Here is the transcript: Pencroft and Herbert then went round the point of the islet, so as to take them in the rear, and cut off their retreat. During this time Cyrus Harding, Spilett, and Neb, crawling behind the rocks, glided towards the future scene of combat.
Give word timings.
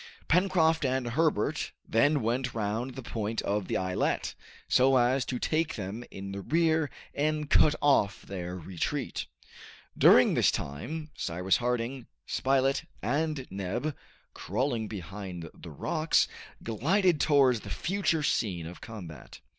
Pencroft 0.27 0.83
and 0.83 1.09
Herbert 1.09 1.73
then 1.87 2.23
went 2.23 2.55
round 2.55 2.95
the 2.95 3.03
point 3.03 3.39
of 3.43 3.67
the 3.67 3.77
islet, 3.77 4.33
so 4.67 4.97
as 4.97 5.23
to 5.25 5.37
take 5.37 5.75
them 5.75 6.03
in 6.09 6.31
the 6.31 6.41
rear, 6.41 6.89
and 7.13 7.51
cut 7.51 7.75
off 7.83 8.23
their 8.23 8.57
retreat. 8.57 9.27
During 9.95 10.33
this 10.33 10.49
time 10.49 11.11
Cyrus 11.15 11.57
Harding, 11.57 12.07
Spilett, 12.25 12.85
and 13.03 13.45
Neb, 13.51 13.95
crawling 14.33 14.87
behind 14.87 15.47
the 15.53 15.69
rocks, 15.69 16.27
glided 16.63 17.21
towards 17.21 17.59
the 17.59 17.69
future 17.69 18.23
scene 18.23 18.65
of 18.65 18.81
combat. 18.81 19.39